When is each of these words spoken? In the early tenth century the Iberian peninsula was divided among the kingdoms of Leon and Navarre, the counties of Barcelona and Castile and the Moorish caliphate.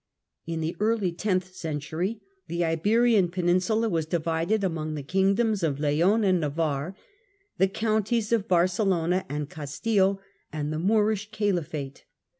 In 0.47 0.61
the 0.61 0.75
early 0.79 1.11
tenth 1.11 1.53
century 1.53 2.21
the 2.47 2.65
Iberian 2.65 3.29
peninsula 3.29 3.87
was 3.87 4.07
divided 4.07 4.63
among 4.63 4.95
the 4.95 5.03
kingdoms 5.03 5.61
of 5.61 5.79
Leon 5.79 6.23
and 6.23 6.39
Navarre, 6.39 6.95
the 7.59 7.67
counties 7.67 8.31
of 8.31 8.47
Barcelona 8.47 9.25
and 9.29 9.47
Castile 9.47 10.19
and 10.51 10.73
the 10.73 10.79
Moorish 10.79 11.29
caliphate. 11.29 12.05